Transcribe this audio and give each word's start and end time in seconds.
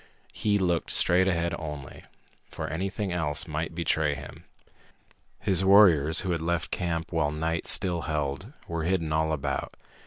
He 0.33 0.57
looked 0.57 0.89
straight 0.89 1.27
ahead 1.27 1.53
only, 1.59 2.05
for 2.49 2.65
anything 2.67 3.11
else 3.13 3.45
might 3.45 3.75
betray 3.75 4.15
him. 4.15 4.45
His 5.39 5.63
warriors, 5.63 6.21
who 6.21 6.31
had 6.31 6.41
left 6.41 6.71
camp 6.71 7.11
while 7.13 7.29
night 7.29 7.67
still 7.67 8.01
held, 8.01 8.51
were 8.67 8.81
hidden 8.85 9.13
all 9.13 9.31
about. 9.31 9.75